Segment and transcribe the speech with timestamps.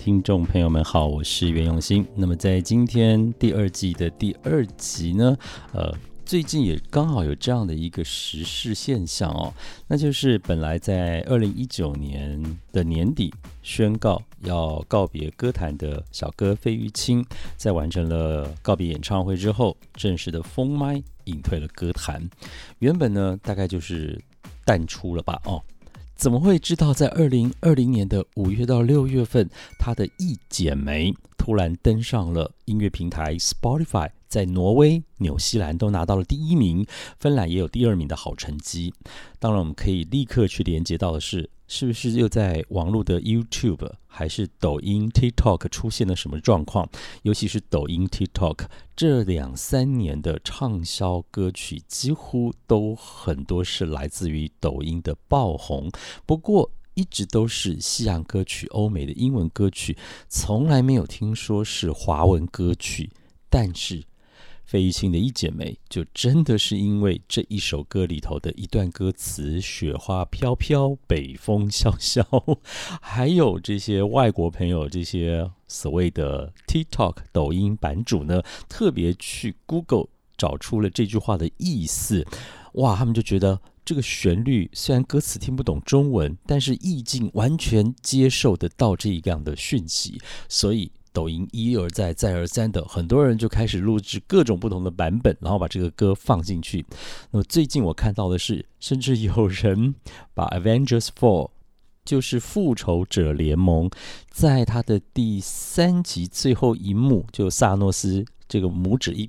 [0.00, 2.06] 听众朋友们好，我是袁永新。
[2.14, 5.36] 那么在今天第二季的第二集呢，
[5.74, 9.52] 呃，最近也刚好有这样的一个时事现象哦，
[9.86, 13.30] 那就是本来在二零一九年的年底
[13.62, 17.22] 宣告要告别歌坛的小哥费玉清，
[17.58, 20.94] 在完成了告别演唱会之后，正式的封麦
[21.24, 22.26] 隐退了歌坛。
[22.78, 24.18] 原本呢，大概就是
[24.64, 25.62] 淡出了吧，哦。
[26.20, 29.48] 怎么会知道在二零二零年的五月到六月份，
[29.78, 36.84] 他的一剪梅突然登上了音乐平台 Spotify，在挪威、纽西兰都拿到了第一名，
[37.18, 38.92] 芬兰也有第二名的好成绩。
[39.38, 41.48] 当然，我们可以立刻去连接到的是。
[41.72, 46.88] 是不是又在网络的 YouTube 还是抖音 TikTok 出现了什么状况？
[47.22, 48.64] 尤其是抖音 TikTok
[48.96, 55.88] 这两三年的畅销歌曲，几乎都很多是来自于抖音的爆红。
[56.26, 59.96] 不过一直都是西洋歌曲、欧美的英文歌曲，
[60.28, 63.10] 从来没有听说是华文歌曲。
[63.48, 64.04] 但是。
[64.64, 72.24] 费玉清的一剪梅，就真的是因为这一首歌里头的一段歌词“雪花飘飘，北风萧萧”，
[73.02, 82.24] 还有这些外国朋友，这些所谓的 TikTok 抖音版主呢，特别去 Google 找出了这句话的意思。
[82.74, 90.92] 哇，他们就觉得这个旋律虽然歌词听不懂中文，但是意境完全接受得到这一样的讯息，所以。
[91.12, 96.86] 抖音一而再、再而三的，很多人就开始录制各种不同的版本，然后把这个歌放进去。
[97.32, 99.92] 那么最近我看到的是，甚至有人
[100.34, 101.48] 把《Avengers Four》
[102.04, 103.90] 就是复仇者联盟，
[104.30, 109.28] 在他的第三集最后一幕，就萨诺斯这个拇指一，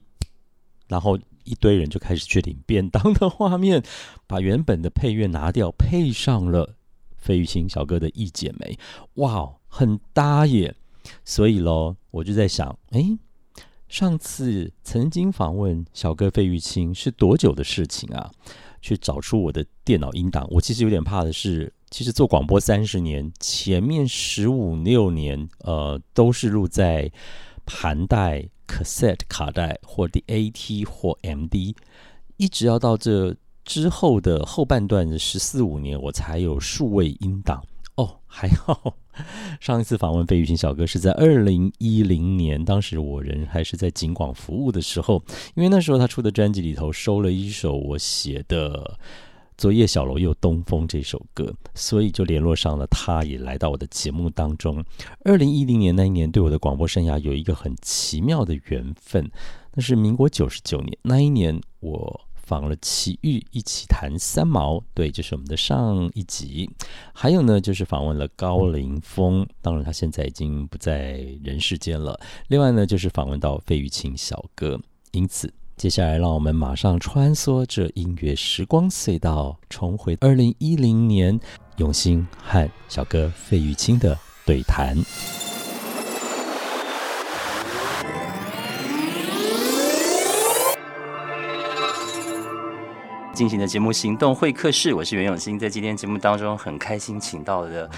[0.88, 3.84] 然后一堆人就开始去领便当的画面，
[4.28, 6.75] 把原本的配乐拿掉，配上了
[7.18, 8.75] 费玉清小哥的《一剪梅》，
[9.22, 10.75] 哇，很搭耶！
[11.25, 13.18] 所以喽，我就在想，哎，
[13.88, 18.31] 上次曾经访问小哥费玉清是多久的事情啊？
[18.81, 27.12] 去找出我的电脑音档，我其实有点怕的是，其实做广播三十年，前面十五六年，呃，都是录在
[27.63, 31.75] 盘带、cassette 卡带或 DAT 或 MD，
[32.37, 37.61] 一直要到这之后的后半段十四五年，我才有数位音档。
[37.95, 38.95] 哦，还好。
[39.59, 45.21] 上一次访问费玉清小哥是在二零一零年，当时我人还是在景广服务的时候，
[45.53, 48.97] 因为那时候他出的专辑里头收了一首我写的
[49.61, 54.83] 《昨夜小楼又东风》这首歌，所以就联络上了他，也来到我的节目当中。
[55.23, 59.29] 二零一零年那一年，对我的广播生涯有一个很奇妙的缘分，
[59.75, 62.22] 那是民国九十九年那一年我。
[62.44, 66.69] 访了齐豫一起谈三毛，对，这是我们的上一集。
[67.13, 72.19] 还有呢，就是访问了高凌风，当然他现在已经不在人世间了。
[72.49, 74.78] 另外呢，就是访问到费玉清小哥。
[75.11, 81.39] 因此，接下来让我们马上穿梭这音乐时光隧道，重回二零一零年，
[81.77, 84.15] 永兴和小哥费玉清的
[84.45, 84.95] 对谈。
[93.33, 97.89] 进行的节目行动会客室，我是袁永新，在今天节目当中很开心，请到的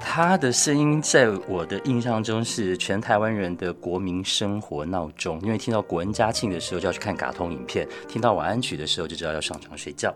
[0.00, 10.14] 他的声音，在我的印象中是全台湾人的国民生活闹钟，因为听到国恩嘉庆的时候就要去看卡通影片，听到晚安曲的时候就知道要上床睡觉。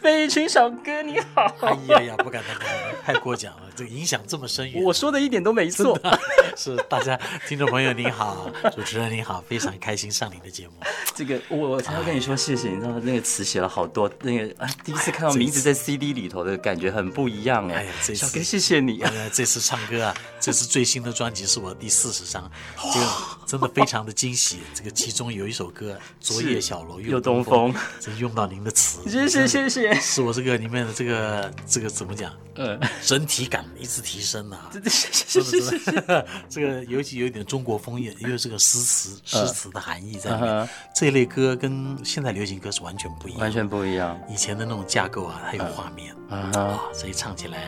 [0.00, 2.56] 飞群小哥你好，哎呀呀，不敢当，
[3.02, 4.84] 太过奖了，这个影响这么深远。
[4.84, 5.98] 我说的一点都没错，
[6.54, 7.18] 是大家
[7.48, 10.74] 听众朋友你好，主持人你好，非常开心上你的节目。
[11.14, 17.86] 这个我我才要跟你说谢谢，你知道那个词写了好多，那个啊第一次看到名字在 CD 里头的感觉很不一样哎。
[18.14, 19.02] 小哥谢谢你，
[19.32, 22.50] 这次唱歌啊，这次最新的专辑是我第四十张，
[22.92, 23.06] 这个
[23.50, 24.60] 真的非常的惊喜。
[24.72, 29.92] 这个其中有一首歌《昨夜小楼又东风》，这用到您的词，谢谢谢谢。
[29.94, 32.32] 是我这个里面的这个这个怎么讲？
[32.54, 34.58] 呃，整体感一直提升 呐。
[34.70, 36.04] 对对，是是是是。
[36.48, 40.68] 这个尤其有一点中国风，也因为这个诗词诗词的含义在里面。
[40.94, 44.16] 这一类歌跟现在流行歌是完全不一样，完全不一样。
[44.28, 47.58] 以前的那种架构啊，还有画面啊，所以唱起来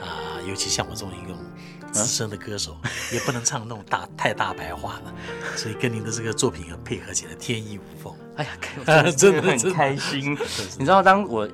[0.00, 1.36] 啊，尤其像我这种一种
[1.90, 2.76] 资深的歌手，
[3.12, 5.14] 也不能唱那种大太大白话了，
[5.56, 8.12] 所以跟您的这个作品配合起来天衣无缝。
[8.36, 10.36] 哎呀， 真的很开心。
[10.78, 11.48] 你知道，当我。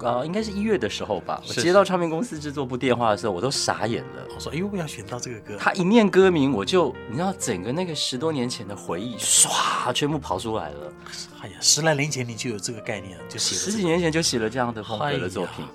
[0.00, 1.42] 呃，应该是一月的时候吧。
[1.48, 4.24] 我接到唱片公司制作部电话的时候，我都傻眼了。
[4.32, 10.92] 我说：“哎呦，我要选到这个歌。”他一念歌名，我就你知道，整个那个十多年前的回忆唰，全部跑出来了。
[11.40, 15.66] 哎呀，十来年前你就有这个概念，就写十几年前就写了这样的风格的作品。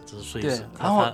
[0.42, 1.06] 对，然后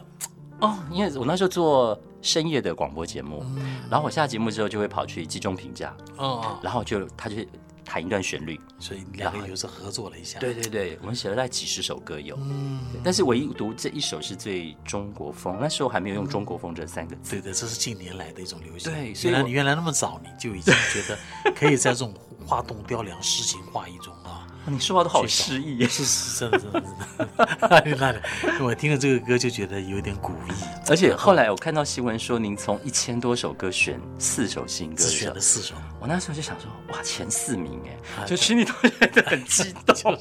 [0.62, 3.44] 哦，因为我那时候做深夜的广播节目，
[3.90, 5.96] 然后我下节目之后就会跑去集中评价。
[6.18, 7.38] 哦，然后就他就。
[7.90, 10.38] 弹一段旋律，所以两个有时合作了一下。
[10.38, 15.58] 对对对，我们写了大概几十首歌有，嗯，但是唯独这一首是最中国风。
[15.60, 17.32] 那时候还没有用中国风这三个字。
[17.32, 18.94] 对的，这是近年来的一种流行。
[18.94, 21.18] 对，原来你原来那么早你就已经觉得
[21.56, 22.14] 可以在这种
[22.46, 24.46] 画栋雕梁、诗情画意中啊。
[24.66, 26.82] 你说话都好诗意， 是是真的真的
[27.82, 28.22] 真的。
[28.62, 30.52] 我听了这个歌就觉得有点古意，
[30.88, 35.74] 而且后来我看到新闻说您从一千多首歌选四首新歌，只选了四首。
[36.00, 39.96] 我那时候就想说，哇，前四名哎，就群里都觉得很激 动，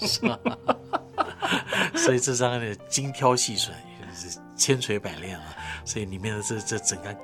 [1.97, 3.73] 所以这张的精挑细选，
[4.15, 5.45] 是千锤百炼啊。
[5.85, 7.17] 所以里面的这这整个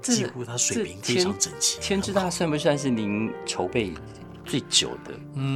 [0.00, 1.80] 几乎它水平非常整齐。
[1.80, 3.92] 天之大算不算是您筹备？
[4.44, 5.12] 最久的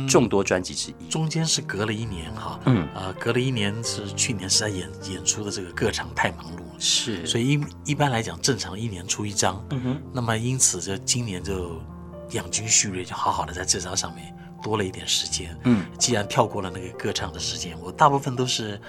[0.09, 2.87] 众多专辑之一，中间是隔了一年哈，嗯。
[2.95, 11.83] 啊，隔了一年是去年是在演演出的这个各场太忙碌了，是，所以一一般来讲正常一年出一张，嗯哼，那么因此就今年就
[12.31, 18.81] 养精蓄锐，就好好的在这张上面多了一点时间，嗯，既然跳过了那个歌唱的时间，我大部分都是，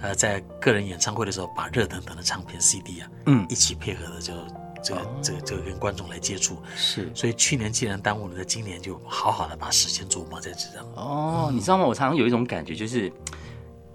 [0.00, 4.32] 呃，在个人演唱会的时候把热腾腾的唱片 CD 啊，嗯，一起配合的就。
[4.84, 10.84] 这个这个这个跟观众来接触是，所以去年既然耽误了，在今年就好好的把时间琢磨在这张。
[10.96, 11.84] 哦，你知道吗？
[11.86, 13.08] 我常常有一种感觉，就是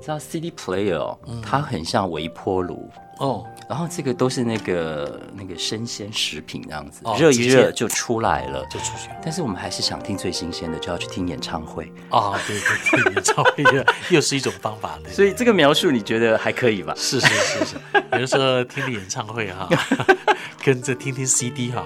[0.08, 2.90] 知道 CD player，它很像微波炉
[3.20, 9.10] 哦，然后这个都是那个那个生鲜食品这样子，热一热就出来了，就出去。
[9.22, 12.40] 但是我们还是想听最新鲜的，就要去听演唱会啊！
[12.48, 14.98] 对对对，演唱会又 又是一种方法。
[15.12, 16.94] 所以这个描述你觉得还可以吧？
[16.96, 17.76] 是是是是，
[18.14, 19.68] 有的时候听的演唱会哈。
[20.64, 21.86] 跟着听听 CD 哈，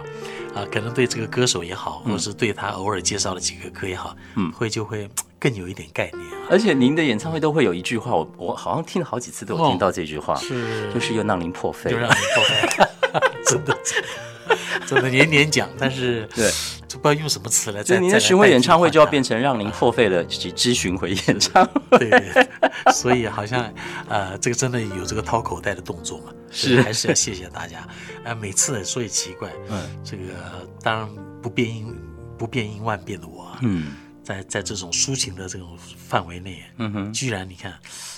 [0.53, 5.09] 啊，可能对这个歌手也好，或者是对他偶尔介绍的几个歌也好，嗯，会就会
[5.41, 6.23] 更有一点概念。
[6.49, 13.77] 而且您的演唱会都会有一句话，我我好像听了好几次都有听到这句话，是就是又让您破费，又让您破费， 真的。
[14.85, 16.51] 真的年年讲，但是对，
[16.85, 17.81] 就不知道用什么词来。
[17.81, 21.97] 所以您的巡回演唱会就要变成让您破费了几支巡回演唱会。
[21.97, 22.47] 对，
[22.93, 23.73] 所以好像
[24.09, 26.33] 呃，这个真的有这个掏口袋的动作嘛？
[26.49, 27.87] 是，还是要谢谢大家。
[28.25, 30.23] 呃，每次说也奇怪，嗯，这个
[30.83, 31.09] 当然
[31.41, 31.95] 不变应
[32.37, 33.93] 不变应万变的我，嗯，
[34.23, 37.73] 在在这种抒情的这种范围内，嗯哼，居然你看。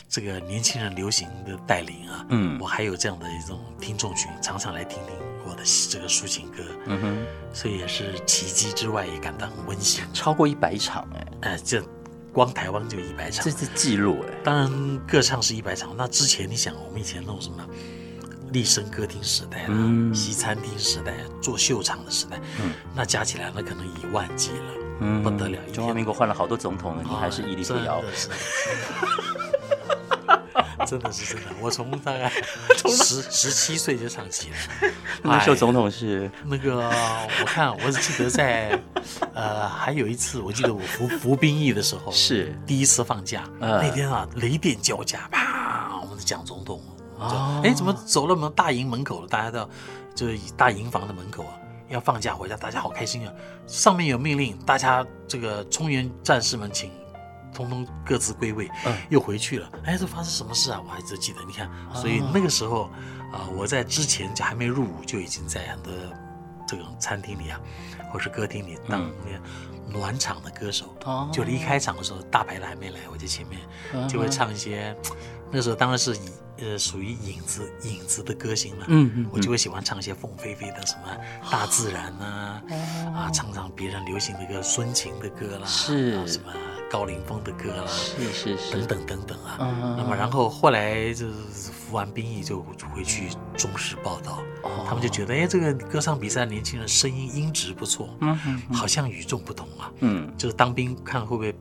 [0.09, 10.03] 这个年轻人流行的带领啊，嗯，我还有这样的一种听众群，常常来听听我的这个抒情歌，嗯哼，所以也是奇迹之外，也感到很温馨。
[10.13, 11.83] 超过一百场，哎，哎，这
[12.31, 14.33] 光台湾就一百场，这是记录，哎。
[14.43, 17.67] 当然，歌唱是一百场，那之前你想，我们以前那种什么
[18.51, 25.57] 立声歌厅时代啊，西餐厅时代，做秀场的时代，嗯，那加起来那可能一万计了，嗯，不得了。
[25.71, 28.01] 中华民国换了好多总统了，你还是屹立不摇。
[30.85, 32.29] 真的是真的，我从大概
[32.85, 34.55] 十十七岁就唱起了。
[35.23, 36.77] 那时候总统是那个，
[37.39, 38.77] 我看我只记得在
[39.33, 46.81] 呃，还有一次，我记得我服服兵役的时候是第一次放假，那天啊雷电交加，啪，我们的蒋总统
[47.17, 49.27] 啊，哎，怎么走了我们大营门口了？
[49.27, 49.69] 大家到
[50.13, 51.55] 就是大营房的门口啊，
[51.93, 53.33] 要放假回家，大家好开心啊！
[53.67, 56.91] 上面有命令，大家这个冲原战士们请。
[57.53, 59.69] 通通各自归位，嗯，又回去了。
[59.85, 60.81] 哎，这发生什么事啊？
[60.83, 61.39] 我还是记得。
[61.45, 62.89] 你看，所以那个时候
[63.31, 65.93] 啊，我在之前就还没入伍，就已经在很多
[66.67, 67.61] 这种餐厅里啊，
[68.11, 70.97] 或是歌厅里当那暖场的歌手。
[71.05, 73.61] 哦，就离开场的时候，大牌的还没来，我在前面
[74.09, 74.97] 就会唱一些。
[75.51, 76.31] 那时候当然是以
[76.63, 78.85] 呃属于影子影子的歌星了。
[78.87, 81.15] 嗯嗯，我就会喜欢唱一些凤飞飞的什么
[81.51, 82.61] 大自然呐，
[83.15, 86.25] 啊，唱唱别人流行的歌，孙晴的歌啦，是。
[86.27, 86.51] 什么？
[86.91, 89.57] 高凌风的歌啦，是是是，等等等等啊。
[89.97, 92.61] 那么然后后来就是服完兵役就
[92.93, 94.43] 回去中视报道，
[94.85, 98.61] 他们就觉得哎，这个歌唱比赛年轻人声音音质不错，嗯嗯。
[98.71, 99.91] 好像与众不同啊。
[100.01, 101.55] 嗯，就是当兵看会不会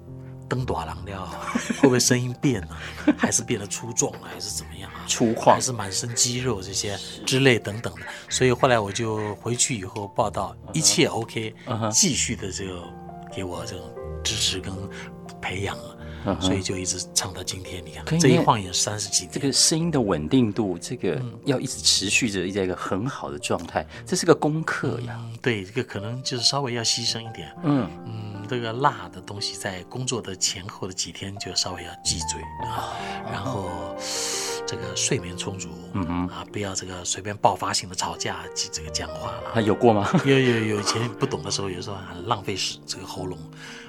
[0.53, 1.27] 登短廊料，
[1.81, 2.77] 会不会声音变了，
[3.17, 5.01] 还是变得粗壮了，还是怎么样啊？
[5.07, 8.01] 粗犷，还是满身肌肉这些之类等等的。
[8.29, 11.55] 所以后来我就回去以后报道，一切 OK，
[11.91, 12.83] 继续的这个。
[13.35, 13.91] 给我这种
[14.23, 14.71] 支持跟
[15.41, 15.75] 培养。
[16.39, 25.19] 所以就一直唱到今天，你看这一晃眼三十几年，这个声音的稳定度，这个要一直持续着在一个很好的状态，这是个功课呀。
[25.41, 27.51] 对，这个可能就是稍微要牺牲一点。
[27.65, 32.93] 嗯嗯，这个辣的东西在工作的前后的几天就稍微要忌嘴啊，
[33.33, 33.97] 然后
[34.67, 38.41] 这个睡眠充足，嗯哼啊，不要这个随便爆发性的吵架
[38.71, 39.53] 这个讲话了。
[39.55, 40.07] 啊有过吗？
[40.27, 43.39] 有有有，以前不懂的时候，有时候很浪费时这个喉咙。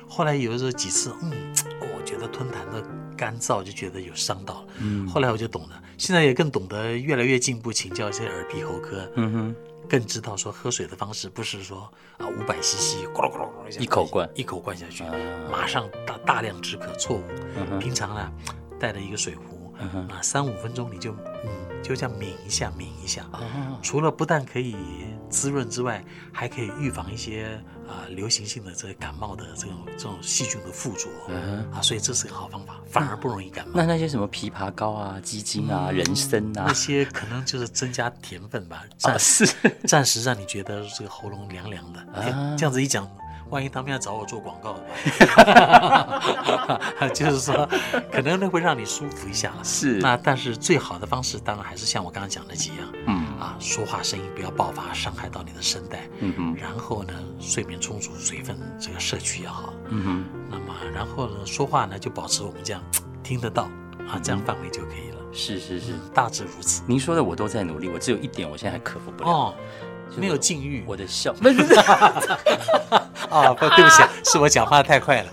[0.08, 2.82] 后来有的时候几次，嗯，我觉得吞痰的
[3.18, 4.68] 干燥，就觉得有伤到了。
[4.78, 9.12] 嗯，后来我就懂了，现在也更懂得越来越进步，请教一些耳鼻喉科。
[9.18, 9.56] 嗯哼，
[9.90, 14.30] 更知道说喝水的方式不是说啊五百 CC 咕噜咕噜一口灌。
[14.34, 15.04] 一口灌下去，
[15.52, 17.80] 马上大大量止渴，错误。
[17.80, 18.32] 平常呢
[18.80, 19.74] 带了一个水壶，
[20.10, 21.12] 啊三五分钟你就
[21.44, 23.26] 嗯就这样抿一下抿一下。
[23.82, 24.76] 除了不但可以
[25.34, 27.60] 滋润之外，还可以预防一些。
[27.84, 31.10] 啊，流行性的这个感冒的这种这种细菌的附着
[31.70, 33.74] 啊，所以这是个好方法，反而不容易感冒。
[33.76, 39.46] 那那些什么枇杷膏啊、鸡精啊、人参啊，那些可能就是增加甜分吧， 暂时
[39.86, 42.00] 暂时让你觉得这个喉咙凉凉的。
[42.58, 43.06] 这样子一讲。
[43.50, 44.80] 万一他们要找我做广告，
[47.14, 47.70] 就是说，
[48.12, 49.64] 可能那会让你舒服一下了。
[49.64, 56.08] 是，那但是最好的方式，当然还是像我刚刚讲的几样，嗯啊，说话声音不要爆发，伤害到你的声带。
[56.20, 56.56] 嗯哼。
[56.56, 59.74] 然后呢，睡眠充足，水分这个摄取也好。
[59.90, 60.24] 嗯哼。
[60.50, 62.82] 那么，然后呢，说话呢就保持我们这样
[63.22, 63.64] 听得到
[64.08, 65.18] 啊，这样范围就可以了。
[65.34, 66.84] 是是是，大致如此。
[66.88, 69.30] 您说的我都在努力，我只有一点，我现在还克服不了。
[69.30, 69.54] 哦。
[70.16, 71.34] 没有禁欲，我的笑。
[73.32, 75.32] 啊，不，对不起，是我讲话太快了。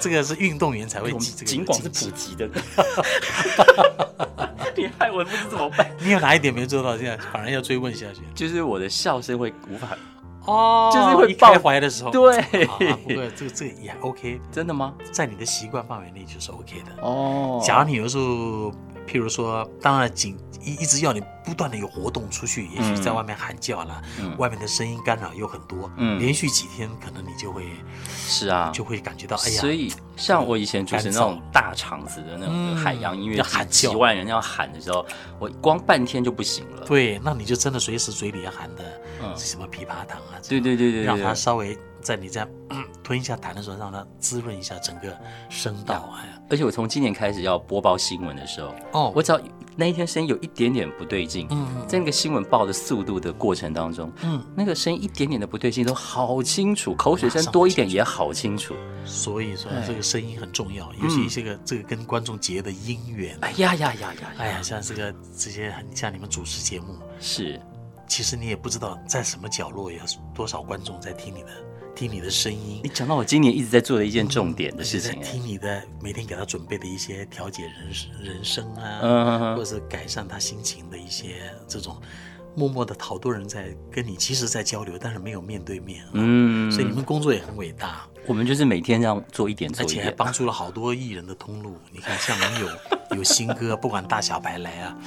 [0.00, 2.48] 这个是运动员才会记这个，尽管是普及的。
[4.78, 5.90] 你害我不知怎么办。
[6.00, 6.96] 你有哪一点没做到？
[6.96, 8.22] 现在反而要追问下去。
[8.34, 9.88] 就是我的笑声会无法
[10.46, 12.10] 哦，就是会开怀的时候。
[12.10, 12.42] 对，
[13.06, 14.94] 不过这个这个也 OK，真的吗？
[15.12, 17.02] 在你的习惯范围内就是 OK 的。
[17.02, 18.72] 哦，假如你有时候。
[19.06, 24.02] 譬如说，当然紧一一直要你不断的有活动出去，也许在外面喊叫了，
[24.38, 27.66] 外面的声音干扰又很多，连续几天可能你就会
[28.08, 29.60] 是啊，就会感觉到哎呀。
[29.60, 35.04] 所以像我以前主持那种大场子的那种海洋音乐，喊几万人要喊的时候，
[35.38, 36.86] 我光半天就不行了。
[36.86, 42.48] 对，那你就真的随时嘴里要喊的什么枇杷糖啊，对对对对，让它稍微在你这样
[43.02, 45.18] 吞一下痰的时候，让它滋润一下整个
[45.48, 46.40] 声道哎。
[46.50, 49.40] 而且我从今年开始要播报新闻的时候，哦，我只要
[49.74, 58.74] 那一天声音有一点点不对劲，嗯，在那个新闻报的速度的过程当中，嗯，那个声音一点点的不对劲都好清楚，口水声多一点也好清楚。
[59.04, 63.36] 所以说这个声音很重要，尤其这个这个跟观众结的姻缘。
[63.40, 64.32] 哎呀呀呀呀！
[64.38, 67.60] 哎呀，像这个这些很像你们主持节目是，
[68.06, 69.98] 其实你也不知道在什么角落有
[70.34, 71.48] 多少观众在听你的。
[71.94, 77.72] 听你的声音，你讲到我今年一直在做的一件重点的事情，听你的每天给他准备的一些调节人
[78.20, 81.96] 人生啊，或者是改善他心情的一些这种，
[82.56, 86.04] 默默的好多人在跟你，其实在交流，但是没有面对面。
[86.12, 88.04] 嗯，所以你们工作也很伟大。
[88.26, 91.76] 我们就是每天这样做一点，而且还帮助了好多艺人的通路。
[91.92, 92.68] 你看，像能有
[93.18, 94.98] 有新歌，不管大小白来啊，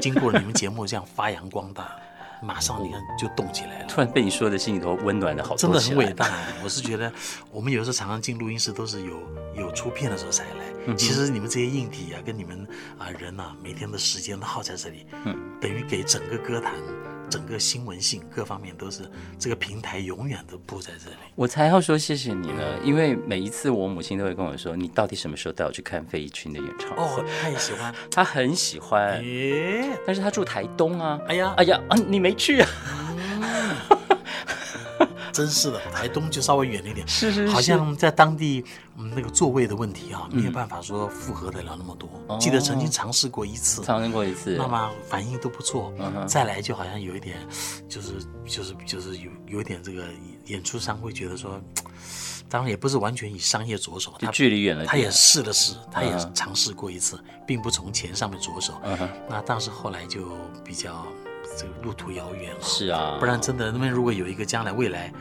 [0.00, 1.96] 经过你们节目这样发扬光大。
[2.42, 6.30] 马上你看就动起来了，突然被你说的心里头温暖的好，真的很伟大。
[6.62, 7.12] 我是觉得
[7.50, 9.20] 我们有时候常常进录音室都是有
[9.56, 12.66] 有出片的时候才来，其实你们这些硬体啊，跟你们
[12.98, 16.74] 啊人呐，每天的时间都耗在这里，嗯，等于给整个歌坛。
[17.28, 19.02] 整个新闻性各方面都是
[19.38, 22.62] 这个平台永远都布在这里，我才要说谢谢你呢。
[22.84, 27.22] 因为每一次我母亲都会跟我说，你到底什么时候带我去看费玉清的演唱会？
[27.22, 29.24] 哦，她也喜欢，她很喜欢。
[29.24, 31.18] 耶，但是她住台东啊。
[31.26, 32.68] 哎呀，哎呀，啊，你没去啊？
[35.36, 38.64] 真是的，台东就稍微远了一点，是是，好像在当地，
[38.96, 42.08] 嗯，那个座位的问题啊，没有办法说复合得了那么多。
[42.38, 45.92] 记得曾经尝试过一次，尝试过一次，那么反应都不错。
[46.26, 47.36] 再来就好像有一点，
[47.86, 48.12] 就是
[48.46, 50.04] 就是就是有有点这个
[50.46, 51.60] 演出商会觉得说，
[52.48, 58.72] 当然也不是完全以商业着手，他距离远了，他也试了试，他也尝试过一次，并不从钱上面着手。
[59.28, 60.28] 那但是后来就
[60.64, 61.06] 比较。
[61.56, 65.12] 这个路途遥远了，是啊，不然真的那边如果有一个将来未来，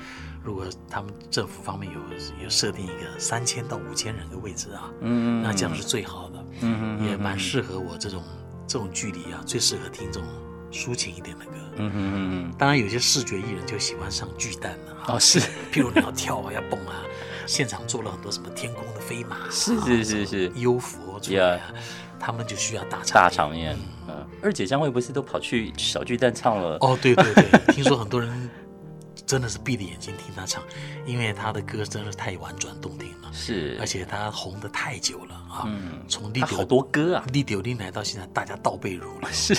[0.43, 1.99] 如果他们政府方面有
[2.43, 8.21] 有设定一个三千到五千人的位置啊，嗯，那这样是最好的，嗯嗯，也蛮适合我这种
[8.67, 10.29] 这种距离啊，最适合听这种
[10.71, 15.39] 抒情一点的歌，嗯嗯嗯当然有些视觉艺人就喜欢上巨蛋了，哦是，
[15.71, 17.01] 譬如你要跳啊要蹦啊，
[17.47, 21.73] 现场做了很多什么天空的飞马，是是是是，优佛出来啊，
[22.25, 23.77] 他们就需要大大场面。
[24.41, 26.75] 二姐张惠不是都跑去小巨蛋唱了？
[26.81, 28.49] 哦，对对对，听说很多人
[29.27, 30.63] 真的是闭着眼睛听她唱，
[31.05, 39.55] 因为她的歌真的太婉转动听了，是，而且她红的太久了啊，嗯，从历好多歌啊，历九零来到现在，大家倒背如流， 是，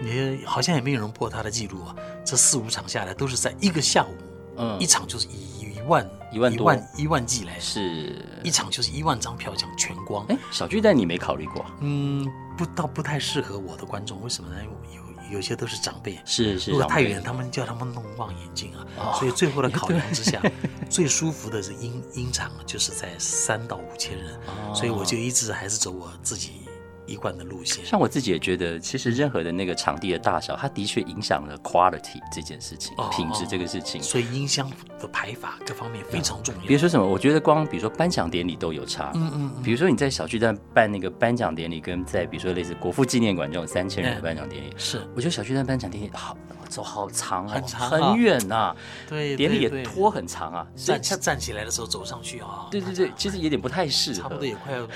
[0.00, 1.94] 你好像也没有人破她的记录啊，
[2.24, 4.14] 这四五场下来都是在一个下午，
[4.56, 5.57] 嗯，一场就是以一
[5.88, 11.64] 万一万一万一万计来，是一场就是一万张票抢全光，哎，小巨蛋你没考虑过？
[11.80, 14.62] 嗯，不，倒不太适合我的观众，为什么呢？
[14.62, 15.08] 有。
[15.30, 19.12] 有些都是长辈，是是，如果太远，他们叫他们弄望远镜啊。
[19.18, 20.40] 所以最后的 考量之下，
[20.88, 24.40] 最舒服的是音音场，就是在三到五千人。
[24.74, 26.62] 所以我就一直还是走我自己。
[27.08, 34.00] 一贯的路线，像我自己也觉得，其实任何的那个场地的大小，它的确影响了 quality 这件事情，品质这个事情。
[34.02, 36.60] 所以音箱的排法各方面非常重要。
[36.66, 39.10] 别说什么，我觉得光比如说颁奖典礼都有差。
[39.14, 39.62] 嗯嗯。
[39.62, 46.36] 比如说你在小巨蛋办那个颁奖典礼，跟在比如说类似国父纪念馆这种三千人的颁奖典礼，是，我觉得小巨蛋颁奖典礼好
[46.68, 48.74] 走好长哦，很长，很远呐。
[49.08, 50.66] 对，典礼也拖很长啊。
[50.76, 52.68] 站站起来的时候走上去啊。
[52.70, 54.18] 对对对，其实有点不太适合。
[54.22, 54.86] 差不多也快要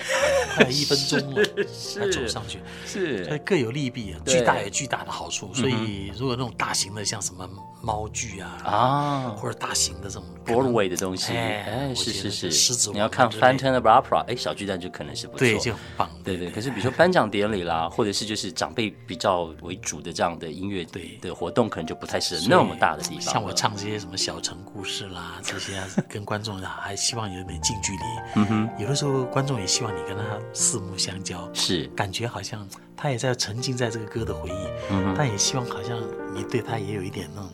[0.54, 2.60] 快一分钟了， 是走上去。
[2.84, 5.52] 是，所以各有利弊啊，巨大有巨大的好处。
[5.54, 7.48] 所以如果那种大型的，像什么
[7.80, 16.10] 猫剧啊，啊，或者大型的这种 Broadway 的东西，哎，是是是，狮子，你要看 Phantom of Opera，哎，小巨蛋就可能是不错，对，就很棒。
[16.24, 23.34] 对对，可是比如说颁奖典礼啦，或者是就是长辈比较为主的这样的音乐对的活动，可能就不太适合那么大的地方。
[23.34, 27.98] 像我唱这些什么小城故事啦，这些跟观众还希望有点近距离。
[28.36, 32.66] 嗯哼，有的时候观众也希望你跟他四目相交，是感觉好像。
[32.94, 34.68] 他也在沉浸在这个歌的回忆，
[35.16, 35.98] 但也希望好像
[36.32, 37.50] 你对他也有一点那种，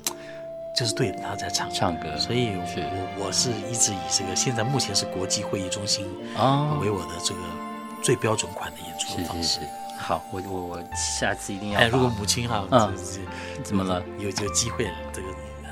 [0.77, 2.19] 就是对他在唱唱歌。
[2.19, 2.51] 所以，
[3.17, 7.41] 我我是一直以这个现在目前是国际会议中心啊为我的这个
[8.03, 9.61] 最标准款的演出的方式。
[9.99, 11.81] 好，我我我下次一定要。
[11.81, 12.95] 哎，如果母亲哈，嗯，
[13.63, 14.03] 怎么了？
[14.19, 15.29] 有有机会了，这个。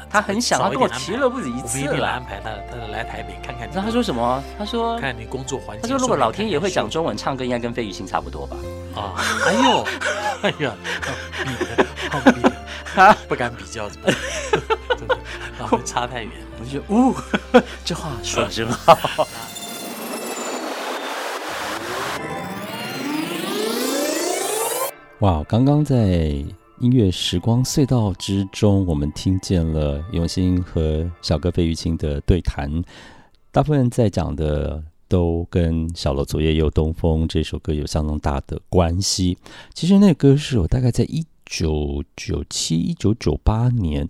[0.08, 1.90] 他很想，他跟我提了不止一次了。
[1.90, 3.68] 我一定安排他，他来台北看看。
[3.74, 4.42] 那他说什么？
[4.56, 5.82] 他说看你工作环境。
[5.82, 8.56] 他说如果老天爷会讲中文，唱歌应该跟费玉清差不多吧？
[8.94, 9.14] 啊，
[9.46, 9.86] 哎呦，
[10.42, 10.72] 哎呀，
[11.44, 14.00] 比的，比不敢比较， 真
[15.08, 15.18] 的，
[15.58, 16.30] 然后差太远。
[16.60, 17.14] 我就觉得，呜，
[17.84, 19.26] 这话说的真好。
[25.20, 26.44] 哇，刚刚在。
[26.80, 32.70] 音乐时光隧道之中，我们听见了永兴和小哥费玉清的对谈。
[33.50, 39.38] 大部分在讲的都跟《小楼昨夜又东风》这首歌有相当大的关系。
[39.72, 44.06] 其实那歌是我大概在一九九七、一九九八年。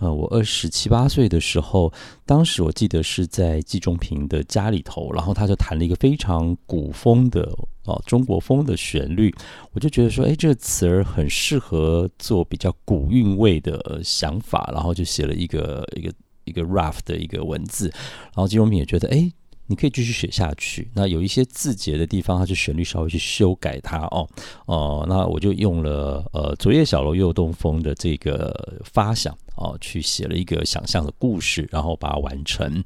[0.00, 1.92] 呃，我二十七八岁的时候，
[2.26, 7.48] 当时我记得是在季中平的家里头，然后他就弹了一个非常古风的
[7.88, 9.34] 哦中国风的旋律，
[9.72, 16.12] 我就觉得说，哎，这个词儿很适合做比较古韵味的想法，然后就写了一个一个
[16.44, 19.32] 一个 rough 的一个文字，然后金荣平也觉得，哎。
[19.70, 20.90] 你可以继续写下去。
[20.94, 24.26] 那有一些字节的地方，它就旋律稍微去修改它哦。
[24.64, 32.82] 哦，那我就用了呃“昨夜小楼又东风”的这个发想哦，去写了一个想象的故事，然后把它完成。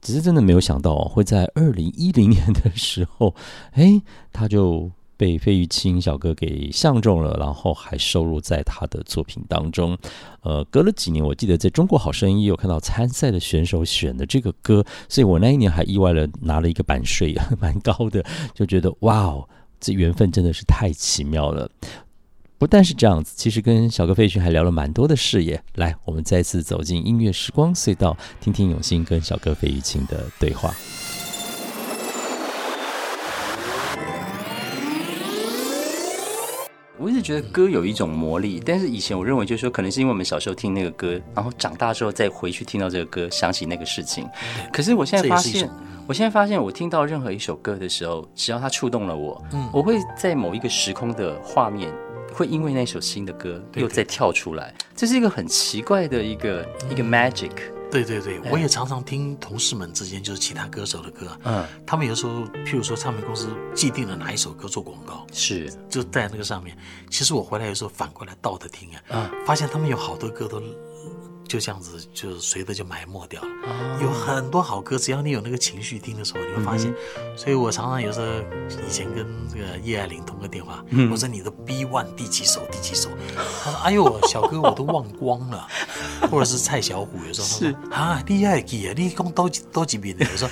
[0.00, 3.34] 只是真的没有想到会在二零一零年的时候，
[3.72, 4.90] 哎，他就。
[5.18, 9.96] 被费玉清小哥给相中了，然后还收录在他的作品当中。
[10.42, 19.48] 呃，隔了几年，我记得在中国好声音也有看到参赛的选手选的这个歌，所以我那一年还意外的拿了一个版税，蛮高的，就觉得哇哦，
[19.80, 21.70] 这缘分真的是太奇妙了。
[22.58, 25.62] 不但是这样子，其实跟小哥费玉还聊了蛮多的事业。
[25.74, 30.72] 来，我们再次走进音乐时光隧道，听听永兴跟小哥费玉清的对话。
[36.98, 44.26] 我一直觉得歌有一种魔力，但是以前我认为就是说，可能是因为我们小时候听那个歌，然后长大之后再回去听到这个歌，想起那个事情。
[44.72, 45.70] 可是我现在发现，
[46.06, 51.92] 我现在发现，我听到任何一首歌的时候，只要它触动了我，我会在某一个时空的画面，
[52.36, 54.74] 会因为那首新的歌又再跳出来。
[54.94, 57.50] 这是一个很奇怪的一个一个 magic。
[57.88, 66.76] 对对对，我也常常听同事们之间就是其他歌手的歌，嗯，他们有时候，譬如说唱片公司既定了哪一首歌做广告，是就在那个上面。
[67.08, 70.60] 其实我回来有时候反过来倒着听啊，嗯，发现他们有好多歌都。
[71.48, 73.48] 就这样子，就随着就埋没掉了。
[74.02, 76.92] 有很多好歌，只要你有那个情绪听的时候，你会发现。
[77.36, 78.26] 所以我常常有时候
[78.86, 82.66] 以前跟这个叶爱玲通个电话，我说你的 B One 第几首？
[82.70, 83.10] 第几首？
[83.62, 85.66] 他说：“哎呦，小哥我都忘光了。
[86.30, 88.94] ”或者是蔡小虎有时候说：“啊，你还记啊？
[88.96, 90.48] 你讲多多几遍的？”我说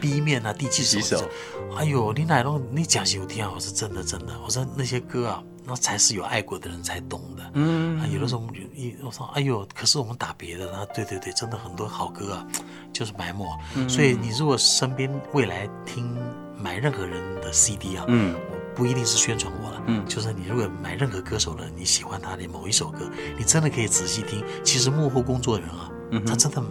[0.00, 1.22] ：“B 面啊，第几首？”
[1.76, 2.62] 哎呦，你哪弄？
[2.70, 3.52] 你讲是有听啊？
[3.54, 4.32] 我说真的真的。
[4.44, 5.42] 我说那些歌啊。
[5.68, 7.50] 那才是有爱过的人才懂的。
[7.52, 12.46] 嗯，啊有的时候我们一我说，哎呦，可是我们打别的，那对对对，真的很多好歌啊，
[12.92, 13.46] 就是埋没。
[13.88, 16.16] 所以你如果身边未来听
[16.56, 18.34] 买任何人的 CD 啊，嗯，
[18.74, 23.00] 不一定是宣传我了，嗯，就是你如果买任何歌手的，你喜欢他的某一首歌，
[23.36, 25.90] 你真的可以仔细听，其实幕后工作人啊，
[26.26, 26.62] 他真的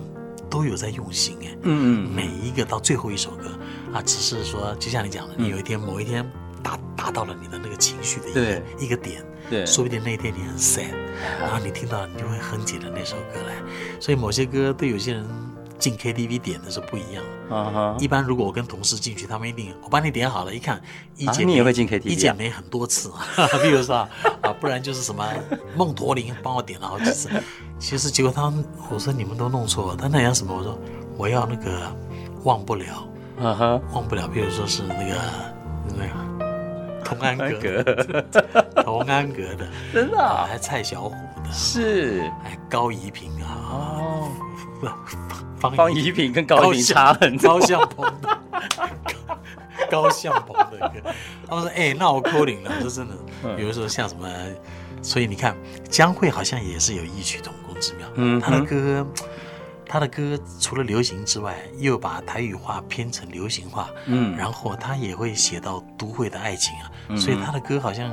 [0.50, 3.52] 都有在用心哎，嗯嗯，每一个到最后一首歌
[3.94, 6.26] 啊，只是说就像你讲的，你有一天某一天。
[6.64, 10.92] 达达到了你的那个情绪的一个一个点，对，说不定那一天你很 sad，
[11.40, 13.54] 然后你听到你就会哼起了那首歌来。
[14.00, 15.26] 所以某些歌对有些人
[15.80, 17.24] 进 KTV 点的是不一样。
[17.50, 20.82] 啊哈，一般如果我跟同事进去，他们一定我帮你点好了，一看
[21.16, 23.10] 一姐你也会进 KTV，一姐没很多次，
[23.64, 25.26] 比如说啊，不然就是什么
[25.78, 27.30] 梦驼铃帮我点了好几次。
[27.80, 30.54] 其实结果他们我说你们都弄错，他那要什么？
[30.54, 30.78] 我说
[31.16, 31.96] 我要那个
[32.44, 33.08] 忘不了，
[33.40, 34.28] 啊哈，忘不了。
[34.28, 35.16] 比如说是那个
[35.96, 36.47] 那个。
[37.08, 37.84] 童安阁，
[38.84, 39.44] 同安阁。
[39.56, 41.12] 的，真的，还蔡小虎
[41.44, 44.30] 的，是，还高怡平啊，哦，
[45.58, 48.38] 方方怡平跟高怡平差很高向鹏的，
[49.90, 51.10] 高向鹏的歌，
[51.48, 53.16] 他们说，哎，那我扣零了，我说真的，
[53.56, 54.28] 比如说像什么，
[55.02, 55.56] 所以你看，
[55.90, 59.08] 江蕙好像也是有异曲同工之妙，嗯，他的歌。
[59.90, 68.12] 他的歌除了流行之外，又把台语话编成流行化，嗯，然后他也会写到都会的爱情啊，所以他的歌好像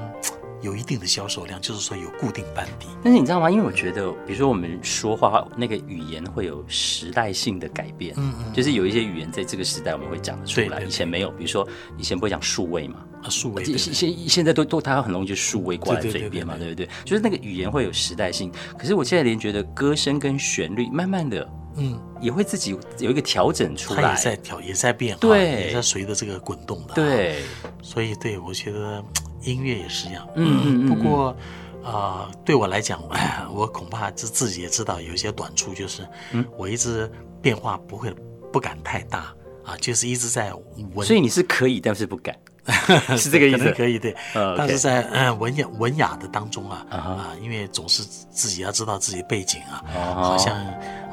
[0.65, 2.87] 有一定的销售量，就是说有固定班底。
[3.03, 3.51] 但是你知道吗？
[3.51, 11.31] 因为我觉得，比如说我们说话那个语言会有时代性的改变，嗯嗯，就是有一些语言在这个时代我们会讲得出来，以前没有。
[11.33, 16.89] 比如说以前不会讲数位嘛，啊数位，现现现在都都它很容易就数位挂在嘴边嘛，对不对？
[17.05, 18.51] 就是那个语言会有时代性。
[18.79, 21.47] 可是我现在连觉得歌声跟旋律慢慢的。
[21.77, 27.43] 嗯，也会自己有一个调整出来，它也在调，也在变，对，也在随着这个滚动的，对。
[27.83, 29.05] 所以，对我觉得
[29.45, 30.27] 音乐也是一样。
[30.37, 30.89] 嗯嗯。
[30.89, 31.37] 不过，
[31.85, 33.03] 啊，对我来讲，
[33.53, 38.15] 我恐怕自自己也知道有一些短处，就是，嗯，我一直变化不会
[38.53, 40.53] 不敢太大啊，就是一直在
[40.95, 41.07] 文。
[41.07, 42.35] 所以你是可以，但是不敢。
[43.19, 44.17] 是这个意思，可以对，
[44.57, 50.57] 但是在嗯文雅文雅的当中啊啊，因为总是自己要知道自己背景啊，好像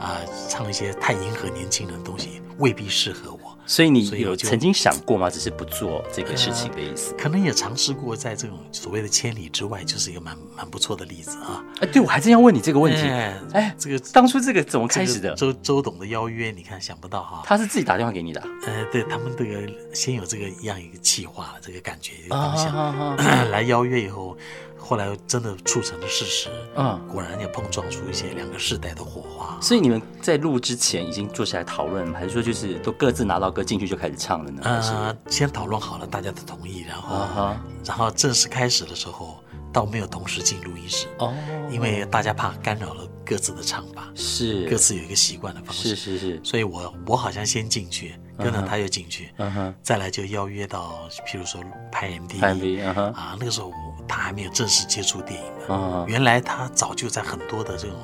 [0.02, 3.40] 啊唱一些太迎合年轻人的东西未必适合我。
[3.68, 5.30] 所以你有曾经想过吗？
[5.30, 7.14] 只是不做这个事情的意思。
[7.18, 11.64] 可能也尝试过，在这种所谓的千里之外，就是一个蛮蛮不错的例子啊。
[11.80, 13.08] 哎，对，我还真要问你这个问题。
[13.54, 15.34] 哎，这个当初这个怎么开始的？
[15.36, 17.44] 周周董的邀约，你看想不到哈。
[17.46, 18.42] 他是自己打电话给你的？
[18.66, 23.16] 呃，对他们这个先有这个一样一个计划，这个感觉一个方向，
[23.52, 24.36] 来邀约以后。
[24.84, 29.56] 后来真的促成了事实，嗯，果然也碰撞出一些两个世代的火花。
[29.62, 34.62] 所以你们在录之前已经坐下来讨论，还是说就是都各自拿到歌进去就开始唱了呢？
[34.64, 39.38] 呃，先讨论好了大家的同意，然后，然后正式开始的时候。
[39.74, 41.34] 倒没有同时进录音室哦，
[41.72, 44.70] 因为大家怕干扰了各自的唱法，是。
[44.70, 53.72] 各自有一个习惯的方式，是是是，所以我我好像先进去，跟着他又进去，嗯哼，再来就邀约到，譬如说拍 MV，啊，那个时候
[54.06, 57.96] 他还没有正式接触电影的，原来他早就在很多的这种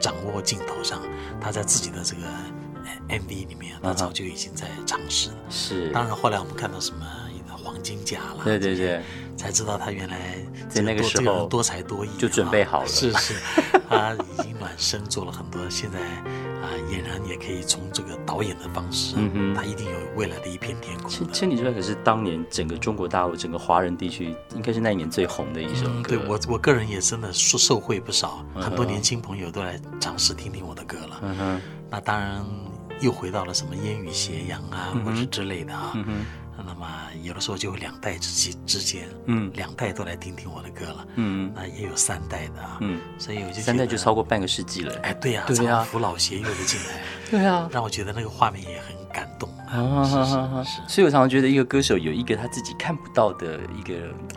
[0.00, 1.00] 掌握镜头上，
[1.40, 2.22] 他在自己的这个
[3.08, 7.06] MV 里面，他早就已经在尝试了，是，当然后来我们看到什么
[7.62, 9.02] 黄金甲了，对对对。
[9.36, 10.34] 才知道他原来
[10.68, 12.88] 在那个时候多才多艺，就准备好了。
[12.88, 13.34] 是是，
[13.88, 16.24] 他已经暖身做了很多，现在啊
[16.88, 21.10] 俨然也可以从这个导演的方式，嗯哼，他一定有未来的一片天空。
[21.10, 26.08] 千千里之外可是当年整个中国大陆、整个华人地区，应该是那一年最红的一首歌。
[26.08, 31.20] 对我我个人也真的受受惠不少，很多年轻朋友都来尝试听听我的歌了。
[31.22, 32.44] 嗯哼，那当然
[33.00, 35.92] 又回到了什么烟雨斜阳啊，或者之类的啊。
[35.94, 36.12] 嗯哼。
[36.47, 36.47] 那
[36.78, 36.86] 么
[37.22, 53.94] 有的时候就两代之间之间，嗯，两代都来听听我的歌了，嗯，那也有三代的啊，嗯，所以我就三代就超过半个世纪了，哎，对呀，对呀，扶老携幼的进来， 对啊，让我觉得那个画面也很感动啊，是是，所以我常常觉得一个歌手有一个他自己看不到的一个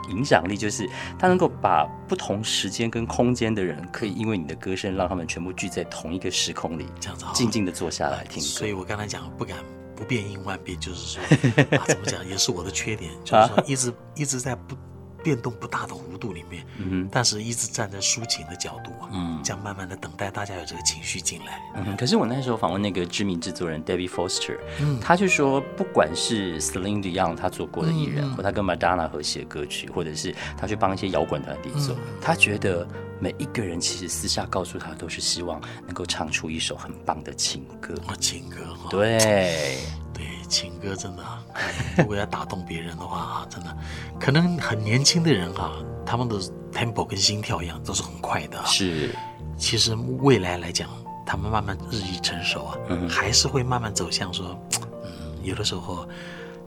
[0.10, 8.42] 影响力，就是他能够把不同时间跟空间的人，可以因为你的歌声，让他们全部聚在同一个时空里，这样子静静的坐下来听。
[8.42, 9.58] 所以我刚才讲不敢。
[10.02, 11.22] 不变应万变，就是说，
[11.78, 14.76] 啊，怎么讲，也是我的缺点，就是说，一直一直在不
[15.22, 32.88] 变动不大的弧度里面，嗯但是一直站在抒情的角度啊，嗯，这样慢慢的等待大家有这个情绪进来，嗯可是我那时候访问那个知名制作人 David Foster，嗯，他就说，不管是 Celine Dion 他做过的艺人，或他跟 Madonna 合写歌曲，或者是他去帮一些摇滚团体做，他觉得
[33.22, 38.58] 每一个人其实私下告诉他，都是希望能够唱出一首很棒的情歌，情歌，
[38.90, 39.18] 对。
[40.14, 40.26] 对。
[40.50, 41.24] 情歌真的，
[41.98, 43.78] 如果要打动别人的话啊，真的，
[44.20, 45.72] 可能很年轻的人哈，
[46.06, 46.36] 他们的
[46.74, 48.62] tempo 跟心跳一样，都是很快的。
[48.66, 49.16] 是，
[49.58, 50.90] 其实未来来讲，
[51.26, 54.60] 他们慢慢日益成熟啊，还是会慢慢走向说，
[55.06, 56.06] 嗯，有的时候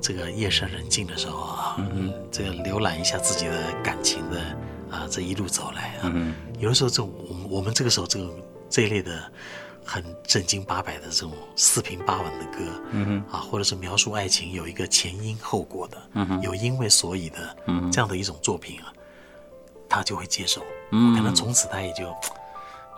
[0.00, 4.40] 这个夜深人静的时候啊，嗯，这个浏览一下自己的感情的
[4.94, 6.12] 啊，这一路走来啊，
[6.58, 8.30] 有的时候这我们我们这个时候这个
[8.70, 9.30] 这一类的。
[9.86, 18.90] 很正经八百的这种四平八稳的歌，嗯，啊，或者是描述爱情有一个前因后果的，嗯，有因为所以的，嗯，这样的一种作品啊，
[19.86, 22.06] 他就会接受，嗯，可能从此他也就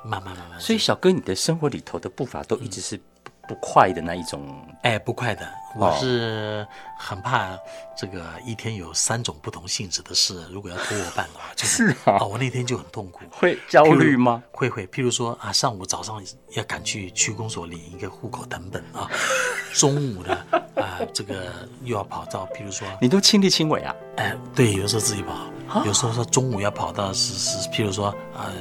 [0.04, 0.60] 慢慢慢慢。
[0.60, 3.00] 所以小哥，你的生活里头的步伐都一直是
[3.46, 4.42] 不快的那一种，
[4.82, 5.46] 哎，不快的。
[5.78, 7.50] 我是很怕
[7.94, 14.42] 这个一天有三种不同性质的事，如果要托我办的话， 就是啊，我那天就很痛苦，会焦虑吗？
[14.50, 19.06] 会会，譬如说啊，上午早上要赶去区公所领一个户口成本啊，
[19.74, 20.32] 中午的
[20.76, 21.52] 啊，这个
[21.84, 23.94] 又要跑到，譬如说，你都亲力亲为啊？
[24.16, 25.34] 哎，对，有时候自己跑，
[25.84, 28.52] 有时候说中午要跑到是是，譬如说呃，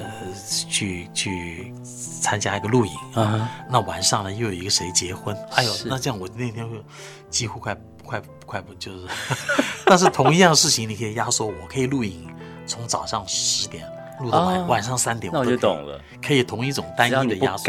[0.69, 6.81] 去去参加一个录影啊，那晚上呢又有一个谁结婚，哎呦，那这样我那天会。
[7.29, 9.07] 几乎快快快不就是，
[9.85, 12.33] 但是同一样事情你可以压缩，我可以录影，
[12.65, 13.85] 从早上十点
[14.21, 17.65] 录到晚晚上三点，那我就懂了，可以同一种单一的压缩。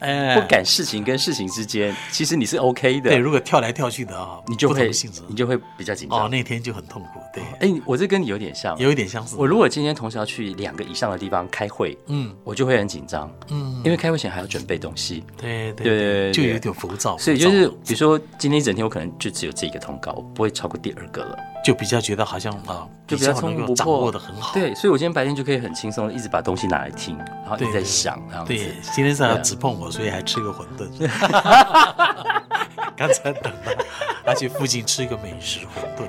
[0.00, 3.10] 哎，不赶事情跟事情之间，其实你是 OK 的。
[3.10, 4.90] 对，如果跳来跳去的啊，你就会
[5.26, 6.24] 你就会比较紧张。
[6.24, 7.20] 哦，那天就很痛苦。
[7.34, 9.36] 对，哎，我这跟你有点像，有一点相似。
[9.36, 15.24] 我如果今天同时要去两个以上的地方开会，嗯，我就会很紧张，嗯，因为开会前还要准备东西。
[15.36, 17.16] 对对对，就有点浮躁。
[17.18, 21.38] 所以就是，比如说今天一整天，我可能就只有这一个通告，我不会超过第二个了。
[21.68, 23.30] 就比较觉得好像啊，就比较
[23.74, 24.54] 掌握的很好。
[24.54, 28.54] 对，所以我今天白天就可以很轻松的一直把东西拿来听，然后一直在想这样子。
[28.54, 30.88] 对，今天是只碰我，所以还吃个馄饨。
[32.96, 33.84] 刚才等了，
[34.24, 36.08] 而且附近吃一个美食馄饨。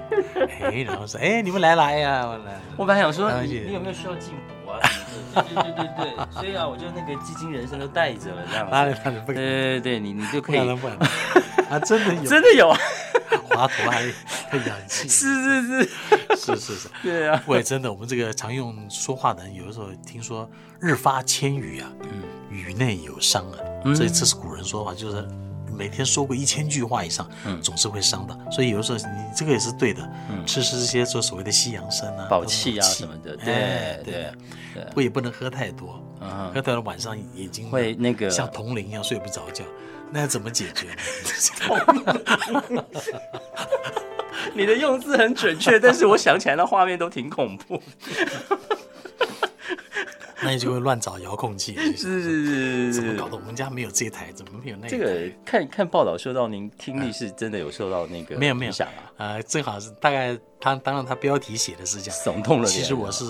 [0.62, 2.58] 哎，然后说，哎，你们来来呀，我来。
[2.78, 4.59] 我本来想说，你你有没有需要进补啊？
[5.34, 8.72] 对对对对，所以啊，我就那个基金人生都带着了这样子。
[8.72, 9.34] 哪里哪里不？
[9.34, 10.58] 对对对，你你就可以。
[11.70, 12.74] 啊，真的有，真的有。
[13.50, 14.02] 滑头还
[14.50, 15.90] 很洋气，是是是
[16.36, 23.58] 是是是，对啊，喂，真的，我们这个常用说话的人，有的时候听说日发千语啊，嗯，语内有伤啊，
[23.96, 25.28] 所以这是古人说法，就是
[25.78, 29.06] 每天说过一千句话以上，嗯，总是会伤的，所以有的时候你
[29.36, 34.32] 这个也是对的，嗯，吃吃这些说所谓的西洋参啊，保气啊什么的，对对
[34.74, 36.02] 对，不也不能喝太多，
[36.54, 39.64] 喝太多晚上眼睛会那个像铜铃一样睡不着觉。
[40.12, 40.88] 那要怎么解决？
[44.56, 47.80] 你的用字很准确，但是我想起来那画面都挺恐怖。
[50.44, 51.76] 那你就会乱找遥控器。
[51.76, 53.36] 是是是怎么搞的？
[53.36, 54.90] 我们家没有这台，怎么没有那台？
[54.90, 59.12] 这个看看报道说到您听力是真的有受到那个没有没有响啊？
[59.18, 62.68] 呃，正好是大概他当然他标题写的是这样耸动了。
[62.68, 63.26] 其实我是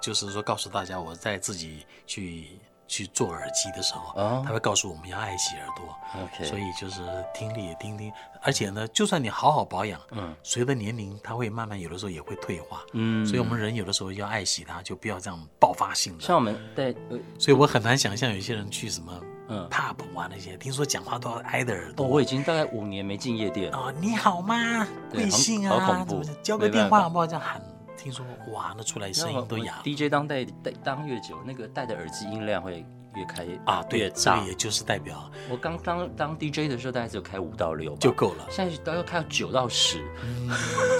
[0.00, 2.48] 就是说告诉大家，我在自己去。
[2.86, 5.96] 去做耳机的时候，他会告诉我们要爱惜耳朵。
[6.22, 7.02] OK，所以就是
[7.34, 12.82] 听力也听听，而且呢，就算你好好保养，嗯，随着年龄，它会慢慢有的时候也会退化。
[12.92, 16.22] 嗯，所以我们人有的时候要爱惜它，就不要这样爆发性的。
[16.22, 16.94] 像我们对，
[17.38, 22.06] 所以我很难想象有些人去什么嗯 pub 啊那些，听说讲话都要挨着耳朵。
[22.06, 23.78] 我已经大概五年没进夜店了。
[23.78, 24.86] 哦，你好吗？
[25.10, 25.80] 贵姓啊？
[25.80, 26.22] 好恐怖！
[26.42, 27.26] 交个电话好不好？
[27.26, 27.60] 这样喊。
[28.04, 29.80] 听说哇，那出来声音都哑。
[29.82, 40.04] DJ 当戴戴当越久，那个戴的耳机音量会越开啊，对，这个也就是代表我刚当当 DJ 的时候，大概只有开五到六就够了，现在都要开到九到十，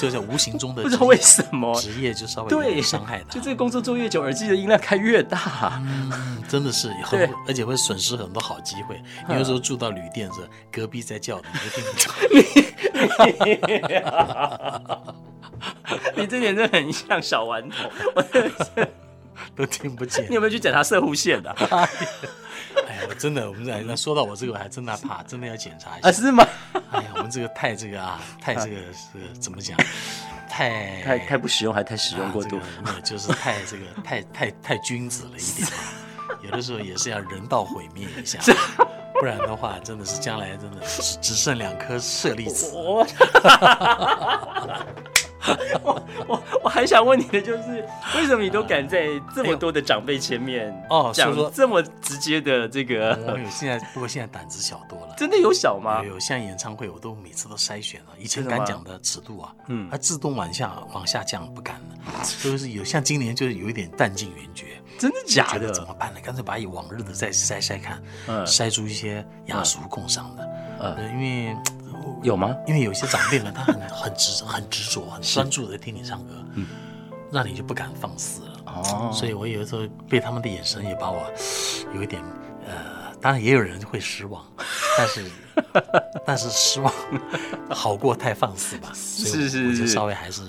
[0.01, 1.75] 就是无形中的 不知道为什么。
[1.75, 5.83] 职业就稍微对伤害的，就这个工作做越久，耳机的音量开越大，
[6.49, 8.99] 真的是 很，而且会损失很多好机会。
[9.29, 10.41] 有时候住到旅店是
[10.73, 11.93] 隔壁在叫的，你就听不
[14.01, 15.15] 到。
[16.17, 18.23] 你这点真的很像小顽童，我
[19.57, 20.27] 都听不见。
[20.29, 21.51] 你有没有去检查射护线的？
[22.89, 26.09] 哎呀，我真的，我们在那说到我这个，我还真的怕，真的要检查一下。
[26.09, 26.47] 啊，是吗？
[26.91, 29.77] 哎呀，我们这个太这个啊，太这个是怎么讲？
[30.49, 32.61] 太太太不实用，还太使用过度，
[33.05, 35.69] 就是太这个太太太君子了一点。
[36.43, 38.39] 有的时候也是要人道毁灭一下。
[39.21, 42.73] 不然的话，真的是将来真的只只剩两颗舍利子。
[45.83, 53.19] 我我我还想问你的就是，为什么你都敢在这么多的长辈前面哦讲这么直接的这个？
[53.51, 56.03] 现在不过现在胆子小多了，真的有小吗？
[56.05, 58.09] 有像演唱会，我都每次都筛选了。
[58.19, 62.25] 以前敢讲的尺度啊，嗯，它自动往下往下降，不敢了。
[62.43, 65.71] 就是有像今年就是有一点弹尽援绝，真的假的？
[65.73, 66.21] 怎么办呢？
[66.23, 70.49] 干脆把以往日的再筛筛看，嗯，筛出一些雅俗共赏的，
[70.81, 71.57] 嗯，因为。
[72.23, 72.55] 有吗？
[72.67, 76.67] 因为有些长辈们他很 很执很执着很专注的听你唱歌，嗯，
[77.31, 78.51] 让你就不敢放肆了。
[78.67, 81.23] 哦，所以我有的时候被他们的眼神也把我
[81.95, 82.23] 有一点
[82.67, 84.45] 呃，当然也有人会失望，
[84.97, 85.31] 但是
[86.27, 86.93] 但是失望
[87.71, 88.91] 好过太放肆吧。
[88.95, 90.43] 是是是，就稍微还是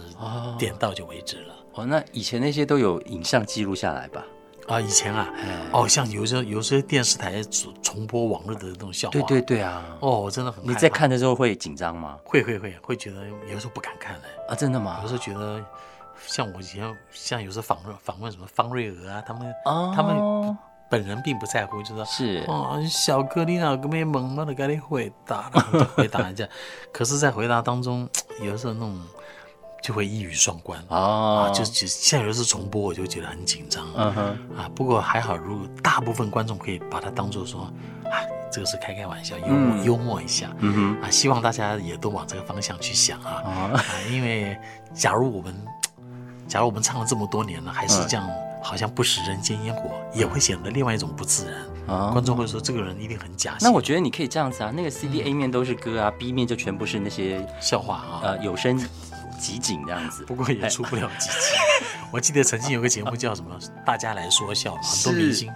[0.58, 1.56] 点到就为止了。
[1.74, 4.24] 哦，那以前那些都有影像记录下来吧？
[4.68, 5.30] 啊，以前啊，
[5.72, 10.64] 哦，像有时候有时候电视台重重播往日的那种笑话，对对对啊，哦，我真的很。
[10.66, 12.18] 你在看的时候会紧张吗？
[12.24, 14.22] 会会会，会觉得有时候不敢看嘞。
[14.50, 15.00] 啊，真的吗？
[15.04, 15.64] 有时候觉得，
[16.26, 19.54] 像我以前像有时候访问访问什么方瑞娥啊，他们
[19.96, 20.58] 他们
[20.90, 25.52] 本人并不在乎，就说是哦，小哥你哪个没猛嘛的给你回答，
[25.96, 26.48] 回答一下。
[26.92, 28.10] 可是，在回答当中，
[28.42, 29.00] 有时候那种。
[29.86, 33.86] 就会一语双关啊，就就现在有是重播，我就觉得很紧张。
[33.96, 34.26] 嗯哼
[34.58, 37.72] 啊，不过还好，如果大部分观众可以把它当做说
[38.06, 38.18] 啊，
[38.52, 40.50] 这个是开开玩笑，幽默幽默一下。
[40.58, 44.58] 嗯哼啊，希望大家也都往这个方向去想啊啊，因为
[44.92, 45.54] 假如我们
[46.48, 48.28] 假如我们唱了这么多年了，还是这样，
[48.64, 52.10] 好像不食人间烟火，也会显得另外一种不自然啊。
[52.10, 53.56] 观众会说这个人一定很假。
[53.62, 58.84] 那我觉得你可以这样子啊，那个 C D A 面都是歌啊，B 面就全部是那些笑话啊，呃，有声。
[59.36, 61.36] 集锦这样子，不过也出不了几集。
[62.12, 65.52] 我记得曾经有个节目叫什么“大家来说笑”，很多明星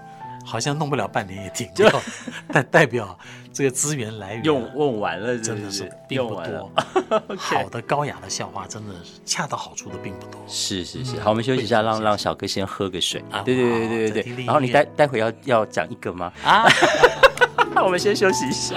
[0.45, 1.89] 好像弄不了半年也停掉。
[2.51, 3.17] 但代表
[3.53, 6.71] 这个资源来源用用完了，真的是并不多。
[7.37, 10.41] 好的高雅的笑话，真的是恰到好处的并不多。
[10.47, 13.23] 是是是，好，我们休息一下，让让小哥先喝个水。
[13.45, 14.45] 对对对对对对。
[14.45, 16.31] 然后你待待会要要讲一个吗？
[16.43, 16.65] 啊，
[17.83, 18.75] 我们先休息一下。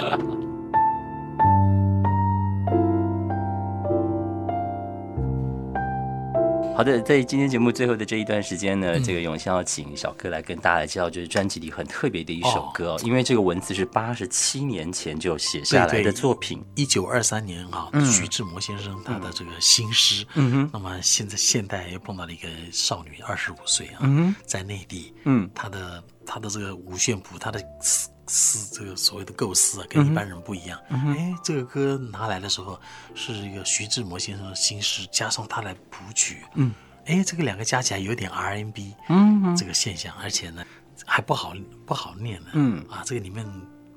[6.75, 20.25] 好的，在今天节目最后的这一段时间呢，这个永香要请小哥来跟大家介绍，就是专辑里很特别的一首歌，因为这个文字是八十七年前就写下来的作品，一九二三年啊，徐志摩先生他的这个新诗。
[20.33, 27.61] 嗯哼，那么现在现代又碰到了一个少女，二十五岁啊，嗯在内地，嗯，他的他的这个五线谱，他的。
[28.27, 30.79] 思这个所谓的构思啊，跟一般人不一样。
[30.89, 32.79] 哎，这个歌拿来的时候
[33.13, 36.43] 是一个徐志摩先生的新诗，加上他来谱曲。
[36.55, 36.73] 嗯，
[37.05, 40.63] 哎，这个两个加起来有点 R&B，嗯，这个现象，而且呢
[41.05, 41.53] 还不好
[41.85, 42.47] 不好念呢。
[42.53, 43.45] 嗯，啊，这个里面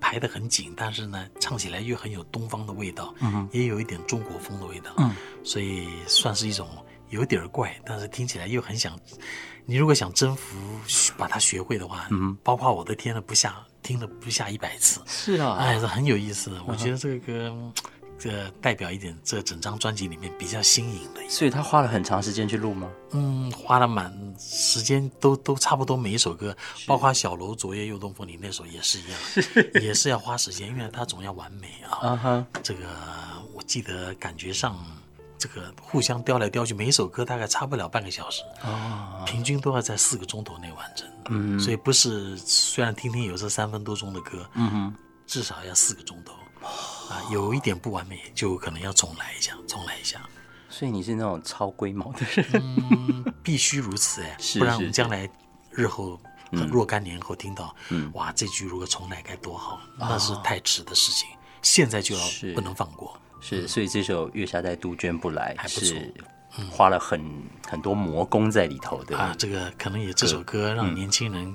[0.00, 4.92] 排的很紧，但是呢唱起来又很有东方的味道，嗯，也有一点中国风的味道。
[4.98, 6.68] 嗯，所以算是一种
[7.10, 8.98] 有点怪，但是听起来又很想。
[9.68, 10.56] 你如果想征服
[11.16, 13.64] 把它学会的话，嗯，包括我的天呐不下。
[13.86, 16.60] 听了不下一百次，是啊，哎，是很有意思的。
[16.66, 17.72] 我觉得这个歌，
[18.18, 21.20] 这代表一点，这整张专辑里面比较新颖的。
[21.28, 22.90] 所以他花了很长时间去录吗？
[23.12, 25.96] 嗯，花了蛮时间，都都差不多。
[25.96, 29.20] 每一首歌，包括《小楼昨夜又东风》里那首也是一样，
[29.80, 32.08] 也是要花时间，因为他总要完美啊。
[32.08, 32.88] 啊哈，这个
[33.54, 34.76] 我记得感觉上。
[35.38, 44.94] 这个互相调来调去，每一首歌大概差不了半个小时，哦，平均都要在四个钟头内完成，嗯，所以不是虽然听听有这三分多钟的歌，嗯哼，
[45.26, 46.32] 至少要四个钟头，
[47.08, 50.20] 啊，有一点不完美就可能要重来一下，重来一下，
[50.68, 55.28] 所以你是那种超龟毛的人，嗯，必须如此哎， 不然我们将来
[55.70, 56.18] 日后
[56.50, 61.28] 若干年后听到，嗯，哇，这句如果重来该多好，那是太迟的事情，
[61.60, 63.18] 现在就要不能放过。
[63.40, 66.12] 是，所以这首《月下在杜鹃不来》是
[66.70, 67.20] 花了很
[67.68, 69.34] 很多魔功在里头的啊。
[69.38, 71.54] 这个可能也这首歌让年轻人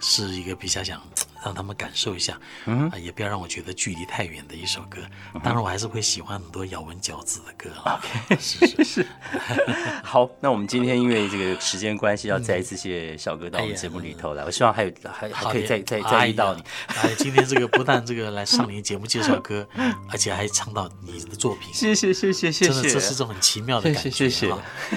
[0.00, 1.02] 是一个比较想。
[1.44, 5.00] 让他们感受一下，嗯，也不要让我觉得距离太远的一首歌。
[5.42, 7.70] 当然，我还是会喜欢很多咬文嚼字的歌。
[7.84, 9.06] OK，是 是是。
[10.02, 14.44] 好，那我们今天因为这个时间关系，要再一次谢谢小哥到我们节目里头来。
[14.44, 16.62] 我希望还有还还可以再再再遇到你。
[16.88, 19.66] 哎，今天这个不但这个来上您节目介绍歌，
[20.10, 21.72] 而且还唱到你的作品。
[21.72, 24.10] 谢谢谢谢谢谢，真的这是种很奇妙的感觉。
[24.10, 24.52] 谢谢。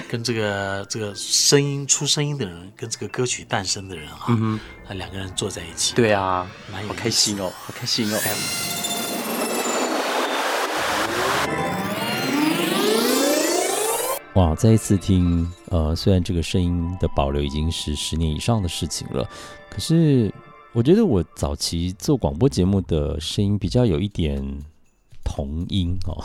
[0.08, 4.26] 跟这个这个声音出声音的人，跟这个歌曲诞生的人啊，
[4.92, 5.94] 那两个人坐在一起。
[5.94, 6.46] 对啊。
[6.86, 8.18] 好开心哦，好开心哦！
[14.34, 19.26] 哇，再一次听，呃，虽然这个声音的保留已经是十年以上的事情了，
[19.70, 20.30] 可是
[20.72, 24.58] 我觉得我早期做广播节目的声音比较有一点
[25.24, 26.22] 童音哦，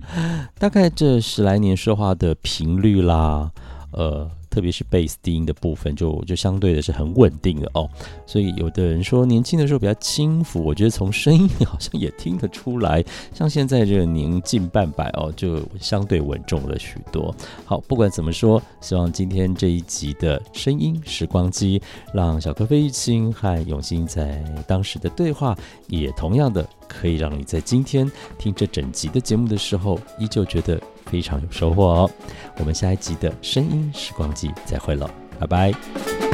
[0.60, 3.50] 大概这十来年说话的频率啦，
[3.92, 4.30] 呃。
[4.52, 7.88] 特别是贝斯低音的部分，就就相对的是很稳定的哦。
[8.26, 13.02] 所以有的人说年轻的时候比较轻浮，我觉得从声音好像也听得出来。
[13.32, 17.34] 像现在这个年近半百哦，就相对稳重了许多。
[17.64, 21.80] 好，不管怎么说，希望今天这一集的声音时光机，
[22.12, 25.56] 让小柯飞玉清和永兴在当时的对话，
[25.88, 30.78] 也同样的可以让你在今天听这整集的节目的时候，依旧觉得。
[31.12, 32.10] 非常有收获哦。
[32.56, 35.08] 我们下一集的声音时光机再会了，
[35.38, 36.31] 拜拜。